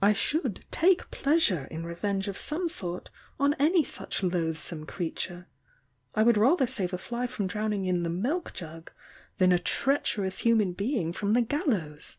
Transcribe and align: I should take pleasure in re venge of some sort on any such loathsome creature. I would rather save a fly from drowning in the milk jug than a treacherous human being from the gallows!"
I 0.00 0.12
should 0.12 0.64
take 0.70 1.10
pleasure 1.10 1.66
in 1.68 1.84
re 1.84 1.94
venge 1.96 2.28
of 2.28 2.38
some 2.38 2.68
sort 2.68 3.10
on 3.40 3.54
any 3.54 3.82
such 3.82 4.22
loathsome 4.22 4.86
creature. 4.86 5.48
I 6.14 6.22
would 6.22 6.36
rather 6.38 6.68
save 6.68 6.92
a 6.92 6.98
fly 6.98 7.26
from 7.26 7.48
drowning 7.48 7.86
in 7.86 8.04
the 8.04 8.08
milk 8.08 8.52
jug 8.52 8.92
than 9.38 9.50
a 9.50 9.58
treacherous 9.58 10.38
human 10.38 10.72
being 10.72 11.12
from 11.12 11.32
the 11.32 11.42
gallows!" 11.42 12.18